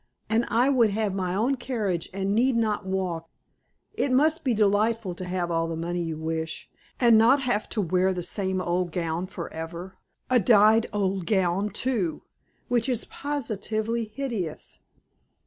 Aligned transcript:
And 0.31 0.45
I 0.47 0.67
would 0.67 0.89
have 0.89 1.13
my 1.13 1.35
own 1.35 1.57
carriage 1.57 2.09
and 2.11 2.31
need 2.33 2.55
not 2.57 2.87
walk. 2.87 3.29
It 3.93 4.11
must 4.11 4.43
be 4.43 4.55
delightful 4.55 5.13
to 5.13 5.25
have 5.25 5.51
all 5.51 5.67
the 5.67 5.75
money 5.75 6.01
you 6.01 6.17
wish, 6.17 6.71
and 6.99 7.19
not 7.19 7.41
have 7.41 7.69
to 7.69 7.81
wear 7.81 8.11
the 8.11 8.23
same 8.23 8.59
old 8.59 8.91
gown 8.91 9.27
forever 9.27 9.99
a 10.27 10.39
dyed 10.39 10.87
old 10.91 11.27
gown, 11.27 11.69
too, 11.69 12.23
which 12.67 12.89
is 12.89 13.05
positively 13.05 14.05
hideous." 14.15 14.79